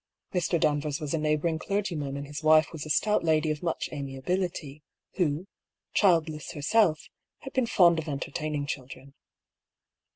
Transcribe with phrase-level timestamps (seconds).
[0.33, 0.59] (Mr.
[0.59, 4.15] Danvers was a neighbouring clergyman, and his wife was a stout lady of much Ami
[4.17, 4.81] ability,
[5.17, 5.45] who,
[5.93, 7.07] childless herself,
[7.41, 9.13] had been fond of entertain ing children.)